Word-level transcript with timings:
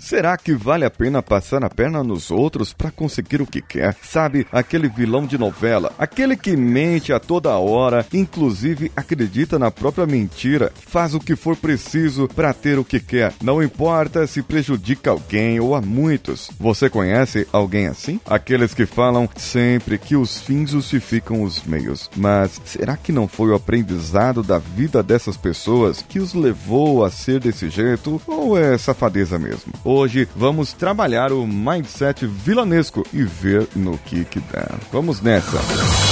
Será 0.00 0.36
que 0.36 0.54
vale 0.54 0.84
a 0.86 0.90
pena 0.90 1.22
passar 1.22 1.62
a 1.62 1.68
perna 1.68 2.02
nos 2.02 2.30
outros 2.30 2.72
para 2.72 2.90
conseguir 2.90 3.42
o 3.42 3.46
que 3.46 3.60
quer? 3.60 3.94
Sabe, 4.02 4.46
aquele 4.50 4.88
vilão 4.88 5.26
de 5.26 5.36
novela, 5.36 5.92
aquele 5.98 6.36
que 6.36 6.56
mente 6.56 7.12
a 7.12 7.20
toda 7.20 7.58
hora, 7.58 8.04
inclusive 8.12 8.90
acredita 8.96 9.58
na 9.58 9.70
própria 9.70 10.06
mentira, 10.06 10.72
faz 10.74 11.14
o 11.14 11.20
que 11.20 11.36
for 11.36 11.54
preciso 11.54 12.26
para 12.28 12.54
ter 12.54 12.78
o 12.78 12.84
que 12.84 12.98
quer, 12.98 13.34
não 13.42 13.62
importa 13.62 14.26
se 14.26 14.42
prejudica 14.42 15.10
alguém 15.10 15.60
ou 15.60 15.74
a 15.74 15.82
muitos. 15.82 16.50
Você 16.58 16.88
conhece 16.88 17.46
alguém 17.52 17.86
assim? 17.86 18.18
Aqueles 18.26 18.72
que 18.72 18.86
falam 18.86 19.28
sempre 19.36 19.98
que 19.98 20.16
os 20.16 20.40
fins 20.40 20.70
justificam 20.70 21.42
os 21.42 21.62
meios. 21.62 22.10
Mas 22.16 22.60
será 22.64 22.96
que 22.96 23.12
não 23.12 23.28
foi 23.28 23.50
o 23.50 23.54
aprendizado 23.54 24.42
da 24.42 24.58
vida 24.58 25.02
dessas 25.02 25.36
pessoas 25.36 26.02
que 26.02 26.18
os 26.18 26.32
levou 26.32 27.04
a 27.04 27.10
ser 27.10 27.38
desse 27.38 27.68
jeito? 27.68 28.20
Ou 28.26 28.56
é 28.58 28.78
safadeza 28.78 29.38
mesmo? 29.38 29.72
Hoje 29.92 30.28
vamos 30.36 30.72
trabalhar 30.72 31.32
o 31.32 31.44
mindset 31.44 32.24
vilanesco 32.24 33.04
e 33.12 33.24
ver 33.24 33.66
no 33.74 33.98
que 33.98 34.24
que 34.24 34.38
dá. 34.38 34.78
Vamos 34.92 35.20
nessa. 35.20 35.58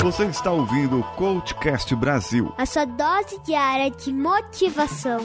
Você 0.03 0.25
está 0.25 0.51
ouvindo 0.51 0.99
o 0.99 1.05
Coachcast 1.15 1.95
Brasil. 1.95 2.53
A 2.59 2.67
sua 2.67 2.85
dose 2.85 3.39
diária 3.47 3.89
de 3.89 4.13
motivação. 4.13 5.21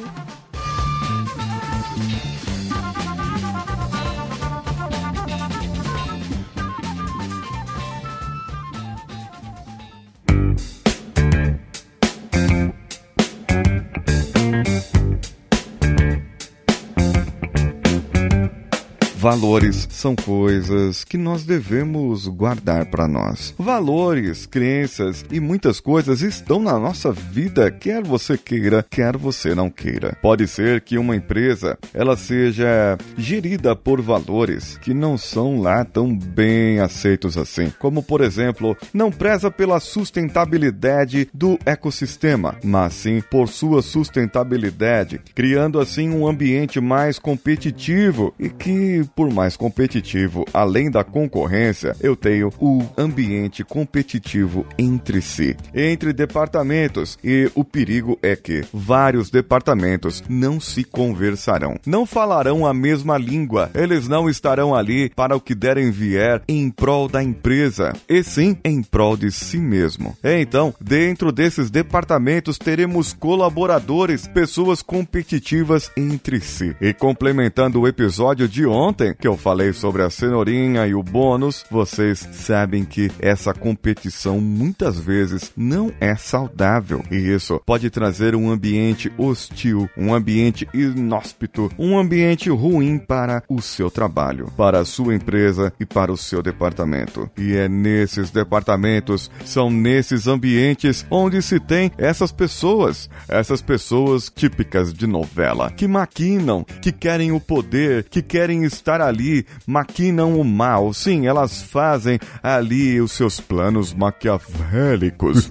Valores 19.24 19.88
são 19.90 20.18
coisas 20.18 21.06
que 21.06 21.18
nós 21.18 21.46
devemos 21.46 22.28
guardar 22.28 22.88
para 22.88 23.08
nós. 23.08 23.56
Valores, 23.58 24.46
crenças 24.46 25.24
e 25.32 25.40
muitas 25.40 25.80
coisas 25.80 26.22
estão 26.22 26.60
na 26.60 26.78
nossa 26.78 27.10
vida, 27.14 27.72
quer 27.72 28.04
você 28.04 28.38
queira, 28.38 28.84
quer 28.84 29.16
você 29.16 29.56
não 29.56 29.70
queira. 29.70 30.18
Pode 30.22 30.46
ser 30.46 30.82
que 30.82 30.98
uma 30.98 31.16
empresa 31.16 31.78
ela 31.94 32.18
seja 32.18 32.98
gerida 33.18 33.74
por 33.78 34.02
valores 34.02 34.78
que 34.80 34.94
não 34.94 35.18
são 35.18 35.62
lá 35.62 35.86
tão 35.86 36.14
bem 36.14 36.82
aceitos 36.82 37.38
assim, 37.38 37.72
como 37.80 38.04
por 38.04 38.20
exemplo, 38.20 38.76
não 38.94 39.10
preza 39.10 39.50
pela 39.50 39.80
sustentabilidade 39.80 41.30
do 41.34 41.58
ecossistema, 41.66 42.58
mas 42.62 42.92
sim 42.92 43.24
por 43.32 43.48
sua 43.48 43.82
sustentabilidade, 43.82 45.22
criando 45.34 45.80
assim 45.80 46.10
um 46.10 46.28
ambiente 46.28 46.82
mais 46.82 47.18
competitivo 47.18 48.34
e 48.38 48.50
que 48.50 49.13
por 49.16 49.32
mais 49.32 49.56
competitivo, 49.56 50.46
além 50.54 50.90
da 50.90 51.04
concorrência, 51.04 51.96
eu 52.02 52.16
tenho 52.16 52.50
o 52.60 52.84
ambiente 52.98 53.64
competitivo 53.64 54.66
entre 54.78 55.22
si, 55.22 55.56
entre 55.74 56.14
departamentos, 56.14 57.18
e 57.24 57.50
o 57.56 57.64
perigo 57.64 58.18
é 58.22 58.36
que 58.36 58.64
vários 58.74 59.30
departamentos 59.30 60.24
não 60.28 60.60
se 60.60 60.84
conversarão, 60.84 61.76
não 61.86 62.06
falarão 62.06 62.66
a 62.66 62.74
mesma 62.74 63.18
língua, 63.18 63.70
eles 63.74 64.08
não 64.08 64.30
estarão 64.30 64.74
ali 64.74 65.10
para 65.10 65.36
o 65.36 65.42
que 65.42 65.56
derem 65.56 65.92
vier 65.92 66.42
em 66.48 66.70
prol 66.70 67.08
da 67.08 67.24
empresa, 67.24 67.94
e 68.08 68.24
sim 68.24 68.58
em 68.64 68.82
prol 68.82 69.18
de 69.18 69.32
si 69.32 69.58
mesmo. 69.58 70.16
Então, 70.24 70.74
dentro 70.80 71.32
desses 71.32 71.70
departamentos 71.70 72.58
teremos 72.58 73.14
colaboradores, 73.14 74.28
pessoas 74.28 74.82
competitivas 74.82 75.92
entre 75.98 76.40
si. 76.40 76.76
E 76.82 76.94
complementando 76.94 77.82
o 77.82 77.88
episódio 77.88 78.48
de 78.48 78.66
ontem, 78.66 79.03
ontem 79.04 79.14
que 79.14 79.28
eu 79.28 79.36
falei 79.36 79.74
sobre 79.74 80.02
a 80.02 80.10
cenourinha 80.10 80.88
e 80.88 80.96
o 80.96 81.04
bônus, 81.04 81.66
vocês 81.70 82.28
sabem 82.32 82.86
que 82.86 83.12
essa 83.20 83.54
competição 83.54 84.40
muitas 84.40 85.00
vezes 85.00 85.52
não 85.58 85.92
é 86.00 86.16
saudável. 86.16 87.04
E 87.12 87.16
isso 87.16 87.62
pode 87.66 87.90
trazer 87.90 88.36
um 88.36 88.50
ambiente 88.50 89.12
hostil, 89.18 89.90
um 89.98 90.14
ambiente 90.14 90.68
inóspito, 90.74 91.70
um 91.78 91.98
ambiente 91.98 92.50
ruim 92.50 92.98
para 92.98 93.44
o 93.50 93.62
seu 93.62 93.92
trabalho, 93.92 94.52
para 94.56 94.80
a 94.80 94.86
sua 94.86 95.16
empresa 95.16 95.74
e 95.80 95.86
para 95.86 96.12
o 96.12 96.18
seu 96.18 96.42
departamento. 96.42 97.30
E 97.38 97.56
é 97.56 97.68
nesses 97.68 98.32
departamentos, 98.32 99.30
são 99.46 99.70
nesses 99.70 100.28
ambientes 100.28 101.06
onde 101.10 101.42
se 101.42 101.60
tem 101.60 101.92
essas 101.98 102.32
pessoas, 102.32 103.10
essas 103.28 103.62
pessoas 103.62 104.32
típicas 104.34 104.94
de 104.94 105.08
novela, 105.08 105.72
que 105.72 105.88
maquinam, 105.88 106.64
que 106.82 106.92
querem 106.92 107.32
o 107.32 107.40
poder, 107.40 108.04
que 108.10 108.22
querem 108.22 108.64
estar 108.64 108.93
estar 108.94 109.02
ali 109.02 109.46
maquinam 109.66 110.40
o 110.40 110.44
mal. 110.44 110.94
Sim, 110.94 111.26
elas 111.26 111.62
fazem 111.62 112.20
ali 112.42 113.02
os 113.02 113.12
seus 113.12 113.40
planos 113.40 113.94
maquiavélicos 113.94 115.50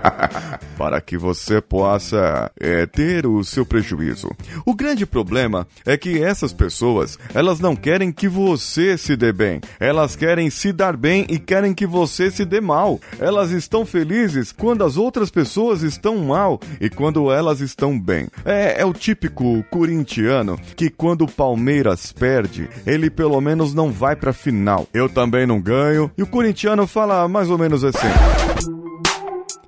para 0.76 1.00
que 1.00 1.16
você 1.16 1.60
possa 1.60 2.50
é, 2.58 2.86
ter 2.86 3.26
o 3.26 3.44
seu 3.44 3.64
prejuízo. 3.64 4.30
O 4.64 4.74
grande 4.74 5.06
problema 5.06 5.66
é 5.84 5.96
que 5.96 6.22
essas 6.22 6.52
pessoas 6.52 7.18
elas 7.34 7.60
não 7.60 7.76
querem 7.76 8.10
que 8.12 8.28
você 8.28 8.96
se 8.96 9.16
dê 9.16 9.32
bem. 9.32 9.60
Elas 9.78 10.16
querem 10.16 10.50
se 10.50 10.72
dar 10.72 10.96
bem 10.96 11.26
e 11.28 11.38
querem 11.38 11.74
que 11.74 11.86
você 11.86 12.30
se 12.30 12.44
dê 12.44 12.60
mal. 12.60 13.00
Elas 13.18 13.50
estão 13.50 13.84
felizes 13.84 14.52
quando 14.52 14.84
as 14.84 14.96
outras 14.96 15.30
pessoas 15.30 15.82
estão 15.82 16.16
mal 16.18 16.60
e 16.80 16.88
quando 16.88 17.30
elas 17.30 17.60
estão 17.60 17.98
bem. 17.98 18.28
É, 18.44 18.80
é 18.80 18.84
o 18.84 18.92
típico 18.92 19.64
corintiano 19.70 20.58
que 20.76 20.90
quando 20.90 21.22
o 21.22 21.30
Palmeiras 21.30 22.12
perde 22.12 22.53
ele 22.86 23.10
pelo 23.10 23.40
menos 23.40 23.74
não 23.74 23.90
vai 23.90 24.16
pra 24.16 24.32
final. 24.32 24.86
Eu 24.92 25.08
também 25.08 25.46
não 25.46 25.60
ganho. 25.60 26.10
E 26.16 26.22
o 26.22 26.26
corintiano 26.26 26.86
fala 26.86 27.26
mais 27.28 27.50
ou 27.50 27.58
menos 27.58 27.84
assim. 27.84 28.73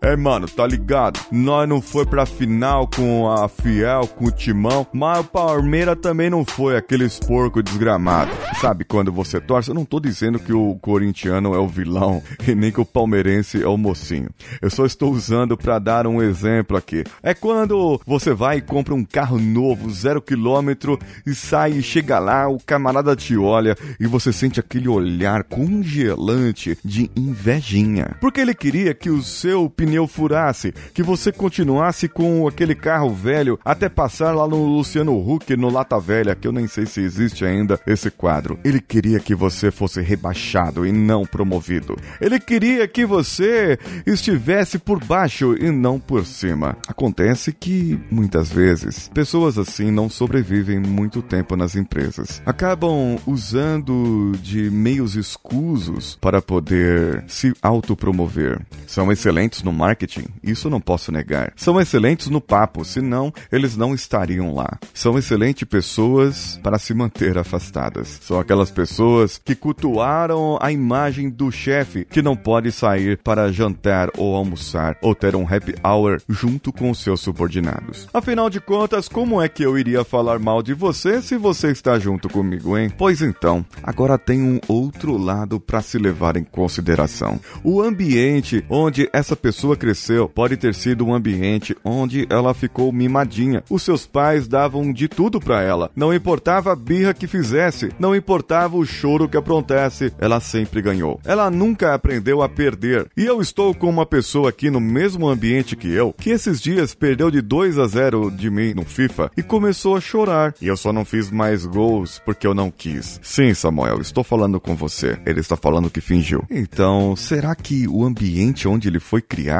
É, 0.07 0.15
mano, 0.15 0.47
tá 0.47 0.65
ligado? 0.65 1.19
Nós 1.33 1.69
não 1.69 1.83
foi 1.83 2.07
pra 2.07 2.25
final 2.25 2.87
com 2.87 3.29
a 3.29 3.49
Fiel, 3.49 4.07
com 4.07 4.27
o 4.27 4.31
Timão, 4.31 4.87
mas 4.93 5.19
o 5.19 5.25
Palmeiras 5.25 5.99
também 6.01 6.31
não 6.31 6.45
foi, 6.45 6.77
aqueles 6.77 7.19
porco 7.19 7.61
desgramado. 7.61 8.31
Sabe 8.61 8.85
quando 8.85 9.11
você 9.11 9.41
torce? 9.41 9.69
Eu 9.69 9.75
não 9.75 9.85
tô 9.85 9.99
dizendo 9.99 10.39
que 10.39 10.53
o 10.53 10.77
corintiano 10.77 11.57
é 11.57 11.59
o 11.59 11.67
vilão 11.67 12.23
e 12.47 12.55
nem 12.55 12.71
que 12.71 12.81
o 12.81 12.85
palmeirense 12.85 13.61
é 13.61 13.67
o 13.67 13.77
mocinho. 13.77 14.31
Eu 14.63 14.71
só 14.71 14.87
estou 14.87 15.11
usando 15.11 15.57
para 15.57 15.81
dar 15.81 16.07
um 16.07 16.23
exemplo 16.23 16.77
aqui. 16.77 17.03
É 17.21 17.35
quando 17.35 18.01
você 18.07 18.33
vai 18.33 18.59
e 18.59 18.63
compra 18.63 18.95
um 18.95 19.05
carro 19.05 19.41
novo, 19.41 19.91
zero 19.91 20.23
quilômetro, 20.23 21.01
e 21.27 21.35
sai 21.35 21.73
e 21.73 21.83
chega 21.83 22.21
lá, 22.21 22.49
o 22.49 22.61
camarada 22.65 23.17
te 23.17 23.37
olha 23.37 23.75
e 23.99 24.07
você 24.07 24.33
sente 24.33 24.61
aquele 24.61 24.89
olhar 24.89 25.43
congelante 25.43 26.79
de 26.85 27.11
invejinha. 27.17 28.15
Porque 28.21 28.41
ele 28.41 28.55
queria 28.55 28.95
que 28.95 29.11
o 29.11 29.21
seu 29.21 29.69
pneu 29.69 29.96
pneu 29.97 30.07
furasse, 30.07 30.75
que 30.93 31.03
você 31.03 31.33
continuasse 31.33 32.09
com 32.09 32.47
aquele 32.47 32.75
carro 32.75 33.15
velho 33.15 33.59
até 33.65 33.89
passar 33.89 34.33
lá 34.33 34.47
no 34.47 34.63
Luciano 34.65 35.17
Huck 35.17 35.57
no 35.57 35.71
Lata 35.71 35.99
Velha, 35.99 36.35
que 36.35 36.47
eu 36.47 36.53
nem 36.53 36.67
sei 36.67 36.85
se 36.85 37.01
existe 37.01 37.45
ainda 37.45 37.81
esse 37.87 38.11
quadro. 38.11 38.59
Ele 38.63 38.81
queria 38.81 39.19
que 39.19 39.35
você 39.35 39.71
fosse 39.71 40.03
rebaixado 40.03 40.87
e 40.87 40.93
não 40.93 41.25
promovido. 41.25 41.97
Ele 42.21 42.39
queria 42.39 42.87
que 42.87 43.07
você 43.07 43.79
estivesse 44.07 44.79
por 44.79 45.03
baixo 45.03 45.55
e 45.59 45.71
não 45.71 45.99
por 45.99 46.27
cima. 46.27 46.77
Acontece 46.87 47.53
que 47.53 47.99
muitas 48.11 48.51
vezes 48.51 49.09
pessoas 49.15 49.57
assim 49.57 49.91
não 49.91 50.11
sobrevivem 50.11 50.79
muito 50.79 51.23
tempo 51.23 51.57
nas 51.57 51.75
empresas. 51.75 52.43
Acabam 52.45 53.19
usando 53.27 54.33
de 54.43 54.71
meios 54.71 55.17
escusos 55.17 56.19
para 56.21 56.43
poder 56.43 57.25
se 57.27 57.55
autopromover. 57.63 58.61
São 58.87 59.11
excelentes 59.11 59.63
no 59.63 59.73
marketing, 59.77 60.27
isso 60.43 60.71
não 60.71 60.81
posso 60.81 61.13
negar. 61.13 61.53
São 61.55 61.81
excelentes 61.81 62.29
no 62.29 62.41
papo, 62.41 62.85
senão 62.85 63.33
eles 63.53 63.77
não 63.77 63.95
estariam 63.95 64.55
lá. 64.55 64.79
São 64.95 65.19
excelentes 65.19 65.69
pessoas 65.69 66.59
para 66.63 66.79
se 66.79 66.95
manter 66.95 67.39
afastadas. 67.39 68.19
São 68.23 68.41
aquelas 68.41 68.71
pessoas 68.71 69.41
que 69.43 69.55
cultuaram 69.55 70.59
a 70.61 70.73
imagem 70.73 71.29
do 71.31 71.51
chefe 71.51 72.05
que 72.05 72.23
não 72.23 72.37
pode 72.37 72.73
sair 72.73 73.19
para 73.19 73.53
jantar 73.53 74.09
ou 74.17 74.35
almoçar 74.35 74.97
ou 75.03 75.15
ter 75.15 75.37
um 75.37 75.43
happy 75.43 75.75
hour 75.85 76.21
junto 76.29 76.73
com 76.73 76.93
seus 76.95 77.21
subordinados. 77.21 78.09
Afinal 78.13 78.49
de 78.49 78.61
contas, 78.61 79.09
como 79.09 79.41
é 79.41 79.49
que 79.49 79.63
eu 79.63 79.79
iria 79.79 80.05
falar 80.05 80.39
mal 80.39 80.63
de 80.63 80.73
você 80.73 81.21
se 81.21 81.37
você 81.37 81.71
está 81.71 81.99
junto 81.99 82.29
comigo, 82.29 82.79
hein? 82.79 82.91
Pois 82.97 83.21
então, 83.23 83.65
agora 83.83 84.17
tem 84.17 84.43
um 84.43 84.61
outro 84.69 85.17
lado 85.17 85.59
para 85.59 85.83
se 85.83 85.99
levar 85.99 86.37
em 86.37 86.45
consideração. 86.45 87.41
O 87.65 87.83
ambiente 87.83 88.65
onde 88.69 89.09
essa 89.13 89.35
pessoa 89.35 89.66
pessoa 89.67 89.77
cresceu 89.77 90.29
pode 90.29 90.57
ter 90.57 90.75
sido 90.75 91.05
um 91.05 91.15
ambiente 91.15 91.77
onde 91.83 92.27
ela 92.31 92.55
ficou 92.55 92.93
mimadinha. 92.93 93.65
Os 93.69 93.83
seus 93.83 94.07
pais 94.07 94.47
davam 94.47 94.93
de 94.93 95.09
tudo 95.09 95.41
para 95.41 95.63
ela. 95.63 95.91
Não 95.97 96.15
importava 96.15 96.73
a 96.73 96.77
birra 96.77 97.15
que 97.15 97.27
fizesse, 97.27 97.91
não 97.99 98.15
importava 98.15 98.77
o 98.77 98.85
choro 98.85 99.29
que 99.29 99.37
aprontasse, 99.37 100.13
ela 100.19 100.39
sempre 100.39 100.81
ganhou. 100.81 101.19
Ela 101.25 101.51
nunca 101.51 101.95
aprendeu 101.95 102.43
a 102.43 102.49
perder. 102.49 103.09
E 103.17 103.25
eu 103.25 103.41
estou 103.41 103.75
com 103.75 103.89
uma 103.89 104.07
pessoa 104.07 104.51
aqui 104.51 104.71
no 104.71 104.81
mesmo 104.81 105.29
ambiente 105.29 105.75
que 105.75 105.91
eu, 105.91 106.13
que 106.13 106.31
esses 106.31 106.61
dias 106.61 106.95
perdeu 106.95 107.31
de 107.31 107.41
2 107.41 107.79
a 107.79 107.87
0 107.87 108.31
de 108.31 108.51
mim 108.51 108.75
no 108.75 108.85
FIFA 108.85 109.31
e 109.37 109.43
começou 109.43 109.97
a 109.97 110.01
chorar. 110.01 110.55
E 110.61 110.69
eu 110.69 110.77
só 110.77 110.93
não 110.93 111.05
fiz 111.05 111.31
mais 111.31 111.65
gols 111.65 112.21
porque 112.25 112.47
eu 112.47 112.55
não 112.55 112.71
quis. 112.71 113.19
Sim, 113.23 113.55
Samuel, 113.55 114.01
estou 114.01 114.23
falando 114.23 114.61
com 114.61 114.77
você. 114.77 115.19
Ele 115.27 115.41
está 115.41 115.57
falando 115.57 115.91
que 115.91 116.01
fingiu. 116.01 116.45
Então, 116.51 117.17
será 117.17 117.55
que 117.55 117.89
o 117.89 118.05
ambiente 118.05 118.69
onde 118.69 118.89
ele 118.89 119.01
foi 119.01 119.21
criado 119.21 119.56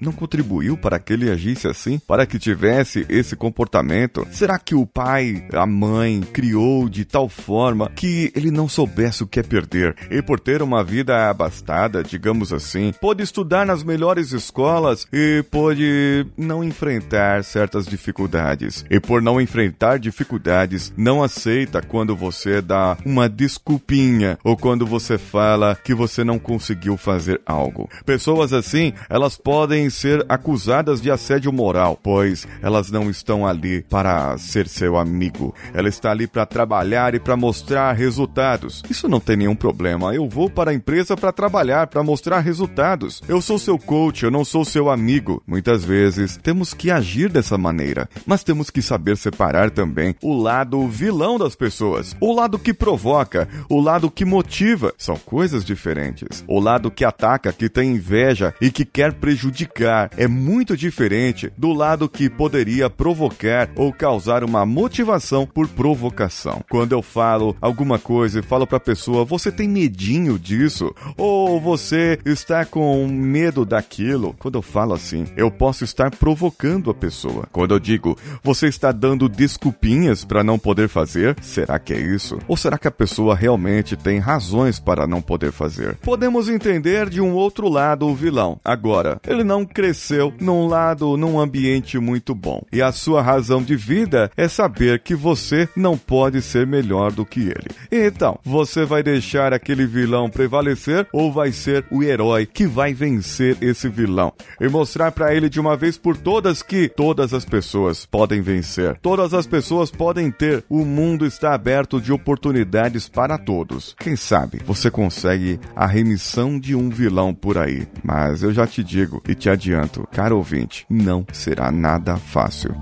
não 0.00 0.12
contribuiu 0.12 0.76
para 0.76 0.98
que 0.98 1.12
ele 1.12 1.30
agisse 1.30 1.68
assim? 1.68 1.98
Para 1.98 2.26
que 2.26 2.38
tivesse 2.38 3.06
esse 3.08 3.36
comportamento? 3.36 4.26
Será 4.30 4.58
que 4.58 4.74
o 4.74 4.86
pai, 4.86 5.46
a 5.52 5.66
mãe, 5.66 6.20
criou 6.32 6.88
de 6.88 7.04
tal 7.04 7.28
forma 7.28 7.90
que 7.90 8.32
ele 8.34 8.50
não 8.50 8.68
soubesse 8.68 9.22
o 9.22 9.26
que 9.26 9.40
é 9.40 9.42
perder? 9.42 9.94
E 10.10 10.20
por 10.22 10.40
ter 10.40 10.62
uma 10.62 10.82
vida 10.82 11.28
abastada, 11.28 12.02
digamos 12.02 12.52
assim, 12.52 12.92
pôde 13.00 13.22
estudar 13.22 13.66
nas 13.66 13.82
melhores 13.82 14.32
escolas 14.32 15.06
e 15.12 15.44
pôde 15.50 16.26
não 16.36 16.64
enfrentar 16.64 17.44
certas 17.44 17.86
dificuldades. 17.86 18.84
E 18.90 19.00
por 19.00 19.22
não 19.22 19.40
enfrentar 19.40 19.98
dificuldades, 19.98 20.92
não 20.96 21.22
aceita 21.22 21.82
quando 21.82 22.16
você 22.16 22.60
dá 22.60 22.96
uma 23.04 23.28
desculpinha 23.28 24.38
ou 24.44 24.56
quando 24.56 24.86
você 24.86 25.18
fala 25.18 25.76
que 25.76 25.94
você 25.94 26.24
não 26.24 26.38
conseguiu 26.38 26.96
fazer 26.96 27.40
algo. 27.46 27.88
Pessoas 28.04 28.52
assim, 28.52 28.92
elas 29.08 29.35
podem 29.36 29.90
ser 29.90 30.24
acusadas 30.28 31.00
de 31.00 31.10
assédio 31.10 31.52
moral, 31.52 31.98
pois 32.02 32.46
elas 32.62 32.90
não 32.90 33.10
estão 33.10 33.46
ali 33.46 33.82
para 33.82 34.36
ser 34.38 34.68
seu 34.68 34.96
amigo. 34.96 35.54
Ela 35.72 35.88
está 35.88 36.10
ali 36.10 36.26
para 36.26 36.46
trabalhar 36.46 37.14
e 37.14 37.20
para 37.20 37.36
mostrar 37.36 37.92
resultados. 37.92 38.82
Isso 38.88 39.08
não 39.08 39.20
tem 39.20 39.36
nenhum 39.36 39.56
problema. 39.56 40.14
Eu 40.14 40.28
vou 40.28 40.48
para 40.50 40.70
a 40.70 40.74
empresa 40.74 41.16
para 41.16 41.32
trabalhar, 41.32 41.86
para 41.86 42.02
mostrar 42.02 42.40
resultados. 42.40 43.22
Eu 43.28 43.40
sou 43.40 43.58
seu 43.58 43.78
coach, 43.78 44.24
eu 44.24 44.30
não 44.30 44.44
sou 44.44 44.64
seu 44.64 44.90
amigo. 44.90 45.42
Muitas 45.46 45.84
vezes 45.84 46.38
temos 46.42 46.74
que 46.74 46.90
agir 46.90 47.30
dessa 47.30 47.58
maneira, 47.58 48.08
mas 48.26 48.44
temos 48.44 48.70
que 48.70 48.82
saber 48.82 49.16
separar 49.16 49.70
também 49.70 50.14
o 50.22 50.34
lado 50.34 50.86
vilão 50.88 51.38
das 51.38 51.54
pessoas, 51.54 52.16
o 52.20 52.32
lado 52.32 52.58
que 52.58 52.72
provoca, 52.72 53.48
o 53.68 53.80
lado 53.80 54.10
que 54.10 54.24
motiva. 54.24 54.92
São 54.98 55.16
coisas 55.16 55.64
diferentes. 55.64 56.44
O 56.46 56.60
lado 56.60 56.90
que 56.90 57.04
ataca, 57.04 57.52
que 57.52 57.68
tem 57.68 57.92
inveja 57.92 58.54
e 58.60 58.70
que 58.70 58.84
quer 58.84 59.14
prejudicar 59.26 60.08
é 60.16 60.28
muito 60.28 60.76
diferente 60.76 61.52
do 61.58 61.72
lado 61.72 62.08
que 62.08 62.30
poderia 62.30 62.88
provocar 62.88 63.68
ou 63.74 63.92
causar 63.92 64.44
uma 64.44 64.64
motivação 64.64 65.44
por 65.44 65.66
provocação. 65.66 66.62
Quando 66.70 66.92
eu 66.92 67.02
falo 67.02 67.56
alguma 67.60 67.98
coisa 67.98 68.38
e 68.38 68.42
falo 68.42 68.68
para 68.68 68.76
a 68.76 68.80
pessoa, 68.80 69.24
você 69.24 69.50
tem 69.50 69.68
medinho 69.68 70.38
disso? 70.38 70.94
Ou 71.16 71.60
você 71.60 72.20
está 72.24 72.64
com 72.64 73.08
medo 73.08 73.64
daquilo? 73.64 74.32
Quando 74.38 74.58
eu 74.58 74.62
falo 74.62 74.94
assim, 74.94 75.26
eu 75.36 75.50
posso 75.50 75.82
estar 75.82 76.12
provocando 76.12 76.88
a 76.88 76.94
pessoa. 76.94 77.48
Quando 77.50 77.74
eu 77.74 77.80
digo, 77.80 78.16
você 78.44 78.68
está 78.68 78.92
dando 78.92 79.28
desculpinhas 79.28 80.24
para 80.24 80.44
não 80.44 80.56
poder 80.56 80.88
fazer, 80.88 81.34
será 81.42 81.80
que 81.80 81.92
é 81.92 81.98
isso? 81.98 82.38
Ou 82.46 82.56
será 82.56 82.78
que 82.78 82.86
a 82.86 82.92
pessoa 82.92 83.34
realmente 83.34 83.96
tem 83.96 84.20
razões 84.20 84.78
para 84.78 85.04
não 85.04 85.20
poder 85.20 85.50
fazer? 85.50 85.96
Podemos 85.96 86.48
entender 86.48 87.10
de 87.10 87.20
um 87.20 87.34
outro 87.34 87.68
lado 87.68 88.06
o 88.06 88.14
vilão. 88.14 88.60
Agora, 88.64 89.15
ele 89.26 89.44
não 89.44 89.64
cresceu 89.64 90.32
num 90.40 90.66
lado, 90.66 91.16
num 91.16 91.38
ambiente 91.38 91.98
muito 91.98 92.34
bom. 92.34 92.62
E 92.72 92.82
a 92.82 92.92
sua 92.92 93.22
razão 93.22 93.62
de 93.62 93.76
vida 93.76 94.30
é 94.36 94.48
saber 94.48 95.00
que 95.00 95.14
você 95.14 95.68
não 95.76 95.96
pode 95.96 96.42
ser 96.42 96.66
melhor 96.66 97.12
do 97.12 97.24
que 97.24 97.40
ele. 97.40 97.70
Então, 97.90 98.38
você 98.44 98.84
vai 98.84 99.02
deixar 99.02 99.52
aquele 99.52 99.86
vilão 99.86 100.28
prevalecer 100.28 101.06
ou 101.12 101.32
vai 101.32 101.52
ser 101.52 101.84
o 101.90 102.02
herói 102.02 102.46
que 102.46 102.66
vai 102.66 102.92
vencer 102.92 103.56
esse 103.60 103.88
vilão 103.88 104.32
e 104.60 104.68
mostrar 104.68 105.12
para 105.12 105.34
ele 105.34 105.48
de 105.48 105.60
uma 105.60 105.76
vez 105.76 105.96
por 105.96 106.16
todas 106.16 106.62
que 106.62 106.88
todas 106.88 107.32
as 107.32 107.44
pessoas 107.44 108.06
podem 108.06 108.40
vencer. 108.40 108.98
Todas 109.00 109.34
as 109.34 109.46
pessoas 109.46 109.90
podem 109.90 110.30
ter. 110.30 110.64
O 110.68 110.84
mundo 110.84 111.26
está 111.26 111.54
aberto 111.54 112.00
de 112.00 112.12
oportunidades 112.12 113.08
para 113.08 113.38
todos. 113.38 113.94
Quem 113.98 114.16
sabe 114.16 114.60
você 114.64 114.90
consegue 114.90 115.60
a 115.74 115.86
remissão 115.86 116.58
de 116.58 116.74
um 116.74 116.88
vilão 116.88 117.34
por 117.34 117.58
aí. 117.58 117.86
Mas 118.02 118.42
eu 118.42 118.52
já 118.52 118.66
te 118.66 118.82
digo 118.82 119.05
e 119.26 119.34
te 119.34 119.48
adianto, 119.48 120.06
caro 120.12 120.36
ouvinte, 120.36 120.86
não 120.88 121.24
será 121.32 121.70
nada 121.70 122.16
fácil. 122.16 122.74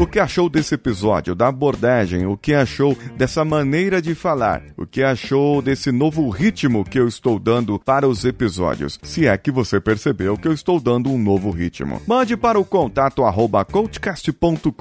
O 0.00 0.06
que 0.06 0.20
achou 0.20 0.48
desse 0.48 0.76
episódio, 0.76 1.34
da 1.34 1.48
abordagem? 1.48 2.24
O 2.24 2.36
que 2.36 2.54
achou 2.54 2.96
dessa 3.16 3.44
maneira 3.44 4.00
de 4.00 4.14
falar? 4.14 4.62
O 4.76 4.86
que 4.86 5.02
achou 5.02 5.60
desse 5.60 5.90
novo 5.90 6.28
ritmo 6.28 6.84
que 6.84 7.00
eu 7.00 7.08
estou 7.08 7.36
dando 7.36 7.80
para 7.80 8.06
os 8.06 8.24
episódios? 8.24 8.96
Se 9.02 9.26
é 9.26 9.36
que 9.36 9.50
você 9.50 9.80
percebeu 9.80 10.38
que 10.38 10.46
eu 10.46 10.52
estou 10.52 10.78
dando 10.78 11.10
um 11.10 11.18
novo 11.18 11.50
ritmo. 11.50 12.00
Mande 12.06 12.36
para 12.36 12.60
o 12.60 12.64
contato 12.64 13.24
arroba 13.24 13.64
coachcast.com.br 13.64 14.72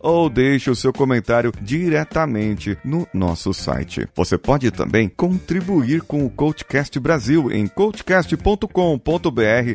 ou 0.00 0.28
deixe 0.28 0.70
o 0.70 0.76
seu 0.76 0.92
comentário 0.92 1.50
diretamente 1.62 2.76
no 2.84 3.08
nosso 3.14 3.54
site. 3.54 4.06
Você 4.14 4.36
pode 4.36 4.70
também 4.70 5.08
contribuir 5.08 6.02
com 6.02 6.26
o 6.26 6.30
Coachcast 6.30 7.00
Brasil 7.00 7.50
em 7.50 7.66
coachcast.com.br 7.66 8.68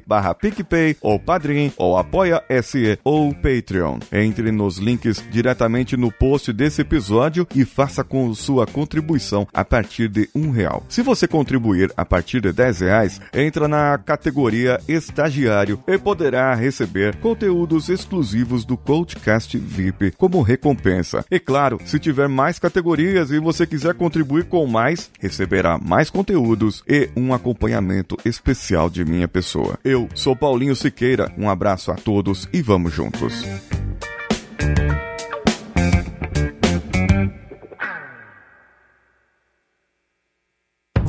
barra 0.06 0.36
PicPay 0.36 0.98
ou 1.02 1.20
Padrim 1.20 1.74
ou 1.78 1.98
Apoia-SE 1.98 3.00
ou 3.04 3.34
Patreon. 3.34 3.98
Entre 4.20 4.52
nos 4.52 4.78
links 4.80 5.24
diretamente 5.32 5.96
no 5.96 6.12
post 6.12 6.52
desse 6.52 6.82
episódio 6.82 7.48
e 7.56 7.64
faça 7.64 8.04
com 8.04 8.36
sua 8.36 8.68
contribuição 8.68 9.48
a 9.54 9.64
partir 9.64 10.10
de 10.10 10.30
um 10.36 10.52
real. 10.52 10.84
Se 10.90 11.02
você 11.02 11.26
contribuir 11.26 11.90
a 11.96 12.04
partir 12.04 12.42
de 12.42 12.52
10 12.52 12.82
reais, 12.82 13.22
entra 13.34 13.66
na 13.66 13.98
categoria 13.98 14.78
estagiário 14.90 15.82
e 15.88 15.98
poderá 15.98 16.54
receber 16.54 17.16
conteúdos 17.16 17.88
exclusivos 17.88 18.66
do 18.66 18.76
Coachcast 18.76 19.58
VIP 19.58 20.12
como 20.18 20.42
recompensa. 20.42 21.24
E 21.32 21.40
claro, 21.40 21.80
se 21.86 21.98
tiver 21.98 22.28
mais 22.28 22.60
categorias 22.60 23.32
e 23.32 23.40
você 23.40 23.66
quiser 23.66 23.94
contribuir 23.94 24.44
com 24.44 24.68
mais, 24.68 25.10
receberá 25.18 25.78
mais 25.78 26.10
conteúdos 26.10 26.84
e 26.86 27.10
um 27.16 27.34
acompanhamento 27.34 28.18
especial 28.26 28.90
de 28.90 29.06
minha 29.06 29.30
pessoa. 29.30 29.80
Eu 29.82 30.10
sou 30.14 30.36
Paulinho 30.36 30.76
Siqueira, 30.76 31.32
um 31.38 31.50
abraço 31.50 31.90
a 31.90 31.96
todos 31.96 32.50
e 32.52 32.62
vamos 32.62 32.92
juntos. 32.92 33.46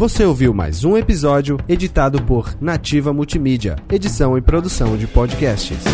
Você 0.01 0.25
ouviu 0.25 0.55
mais 0.55 0.83
um 0.83 0.97
episódio 0.97 1.59
editado 1.69 2.23
por 2.23 2.57
Nativa 2.59 3.13
Multimídia, 3.13 3.77
edição 3.93 4.39
e 4.39 4.41
produção 4.41 4.97
de 4.97 5.07
podcasts. 5.07 5.85